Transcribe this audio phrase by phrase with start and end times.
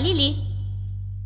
[0.00, 0.34] Lili.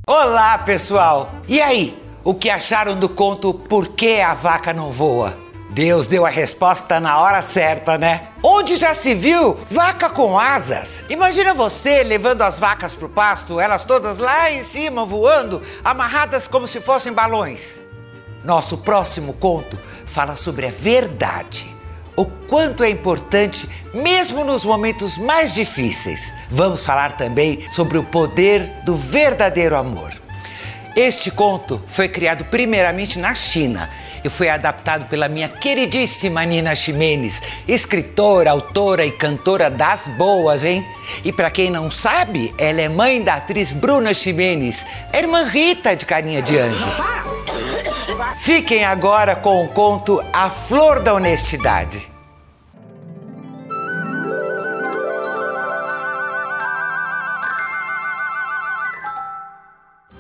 [0.05, 1.31] Olá, pessoal!
[1.47, 5.44] E aí, o que acharam do conto Por que a vaca não voa?
[5.71, 8.29] Deus deu a resposta na hora certa, né?
[8.43, 11.05] Onde já se viu vaca com asas?
[11.09, 16.69] Imagina você levando as vacas pro pasto, elas todas lá em cima voando, amarradas como
[16.69, 17.81] se fossem balões.
[18.45, 21.75] Nosso próximo conto fala sobre a verdade.
[22.15, 26.33] O quanto é importante, mesmo nos momentos mais difíceis.
[26.49, 30.13] Vamos falar também sobre o poder do verdadeiro amor.
[30.95, 33.91] Este conto foi criado primeiramente na China
[34.25, 40.85] e foi adaptado pela minha queridíssima Nina Ximenes, escritora, autora e cantora das boas, hein?
[41.23, 46.07] E para quem não sabe, ela é mãe da atriz Bruna Ximenes, irmã Rita de
[46.07, 46.87] Carinha de Anjo.
[48.39, 52.14] Fiquem agora com o conto A Flor da Honestidade.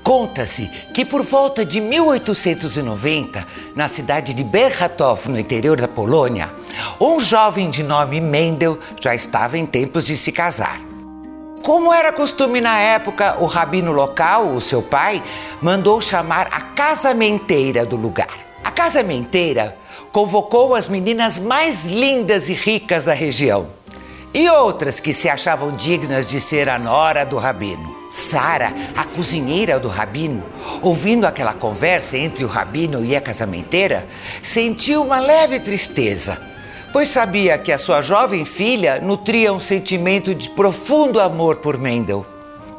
[0.04, 6.50] Conta-se que por volta de 1890, na cidade de Berchatov, no interior da Polônia,
[7.00, 10.78] um jovem de nome Mendel já estava em tempos de se casar.
[11.62, 15.22] Como era costume na época, o rabino local, o seu pai,
[15.62, 18.28] mandou chamar a casamenteira do lugar.
[18.62, 19.74] A casamenteira
[20.12, 23.68] convocou as meninas mais lindas e ricas da região
[24.34, 28.03] e outras que se achavam dignas de ser a nora do rabino.
[28.14, 30.44] Sara, a cozinheira do rabino,
[30.80, 34.06] ouvindo aquela conversa entre o rabino e a casamenteira,
[34.40, 36.40] sentiu uma leve tristeza,
[36.92, 42.33] pois sabia que a sua jovem filha nutria um sentimento de profundo amor por Mendel.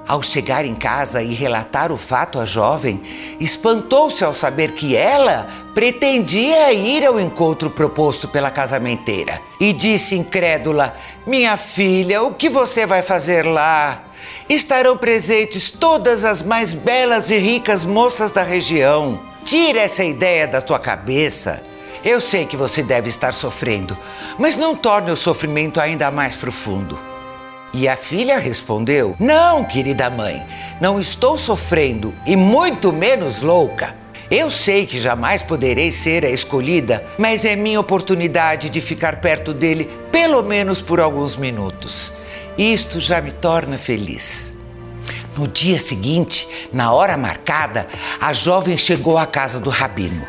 [0.08, 3.02] Ao chegar em casa e relatar o fato à jovem,
[3.40, 10.96] espantou-se ao saber que ela pretendia ir ao encontro proposto pela casamenteira e disse incrédula:
[11.26, 14.04] Minha filha, o que você vai fazer lá?
[14.48, 19.20] Estarão presentes todas as mais belas e ricas moças da região.
[19.44, 21.64] Tira essa ideia da tua cabeça.
[22.04, 23.98] Eu sei que você deve estar sofrendo,
[24.38, 27.15] mas não torne o sofrimento ainda mais profundo.
[27.78, 30.42] E a filha respondeu: Não, querida mãe,
[30.80, 33.94] não estou sofrendo e muito menos louca.
[34.32, 39.54] Eu sei que jamais poderei ser a escolhida, mas é minha oportunidade de ficar perto
[39.54, 42.14] dele, pelo menos por alguns minutos.
[42.58, 44.56] Isto já me torna feliz.
[45.38, 47.88] No dia seguinte, na hora marcada,
[48.22, 50.26] a jovem chegou à casa do rabino.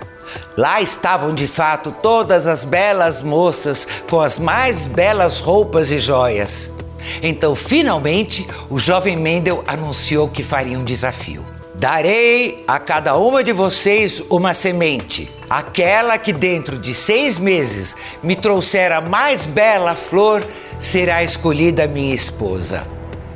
[0.57, 6.76] Lá estavam de fato todas as belas moças com as mais belas roupas e joias.
[7.22, 11.44] Então, finalmente, o jovem Mendel anunciou que faria um desafio.
[11.75, 15.31] Darei a cada uma de vocês uma semente.
[15.49, 20.47] Aquela que dentro de seis meses me trouxer a mais bela flor
[20.81, 22.87] será escolhida minha esposa.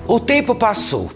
[0.06, 1.10] O tempo passou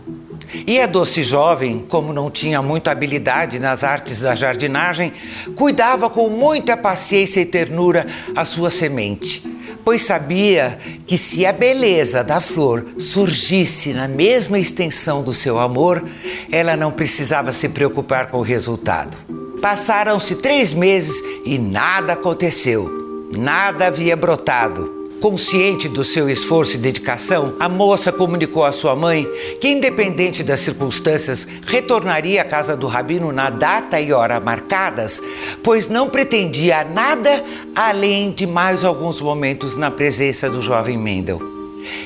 [0.66, 5.12] e a doce jovem, como não tinha muita habilidade nas artes da jardinagem,
[5.56, 8.06] cuidava com muita paciência e ternura
[8.37, 9.43] a sua semente,
[9.84, 16.03] pois sabia que se a beleza da flor surgisse na mesma extensão do seu amor,
[16.50, 19.17] ela não precisava se preocupar com o resultado.
[19.61, 24.94] Passaram-se três meses e nada aconteceu, nada havia brotado.
[25.25, 29.27] Consciente do seu esforço e dedicação, a moça comunicou à sua mãe
[29.59, 35.23] que, independente das circunstâncias, retornaria à casa do rabino na data e hora marcadas,
[35.62, 37.43] pois não pretendia nada
[37.75, 41.41] além de mais alguns momentos na presença do jovem Mendel.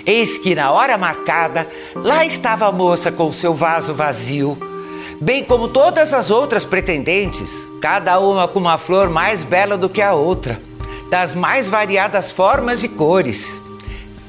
[0.06, 4.56] Eis que, na hora marcada, lá estava a moça com seu vaso vazio,
[5.21, 10.00] bem como todas as outras pretendentes, cada uma com uma flor mais bela do que
[10.00, 10.68] a outra
[11.10, 13.60] das mais variadas formas e cores.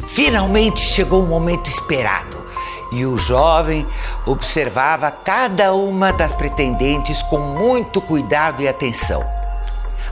[0.08, 2.46] Finalmente chegou o momento esperado
[2.92, 3.86] e o jovem
[4.26, 9.24] observava cada uma das pretendentes com muito cuidado e atenção.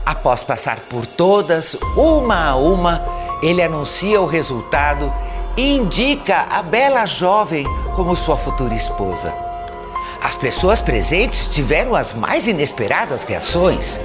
[0.06, 3.04] Após passar por todas, uma a uma,
[3.42, 5.12] ele anuncia o resultado
[5.56, 9.34] e indica a bela jovem como sua futura esposa.
[10.22, 14.00] As pessoas presentes tiveram as mais inesperadas reações.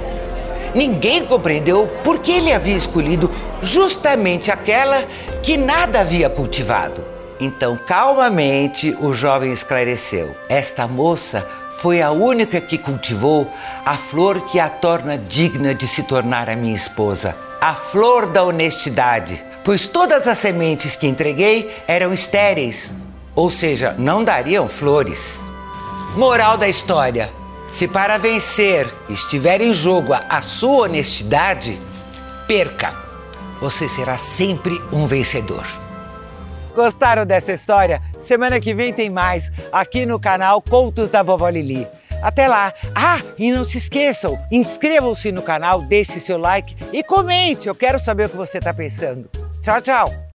[0.74, 3.30] Ninguém compreendeu por que ele havia escolhido
[3.62, 5.04] justamente aquela
[5.42, 7.04] que nada havia cultivado.
[7.38, 11.46] Então, calmamente, o jovem esclareceu: Esta moça
[11.78, 13.50] foi a única que cultivou
[13.84, 17.36] a flor que a torna digna de se tornar a minha esposa.
[17.60, 22.92] A flor da honestidade, pois todas as sementes que entreguei eram estéreis,
[23.34, 25.44] ou seja, não dariam flores.
[26.16, 27.30] Moral da história:
[27.74, 31.76] se para vencer estiver em jogo a sua honestidade,
[32.46, 32.94] perca.
[33.60, 35.66] Você será sempre um vencedor.
[36.72, 38.00] Gostaram dessa história?
[38.20, 41.84] Semana que vem tem mais aqui no canal Contos da Vovó Lili.
[42.22, 42.72] Até lá!
[42.94, 47.98] Ah, e não se esqueçam, inscrevam-se no canal, deixe seu like e comente, eu quero
[47.98, 49.28] saber o que você está pensando.
[49.60, 50.23] Tchau, tchau!